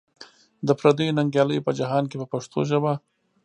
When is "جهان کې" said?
1.79-2.17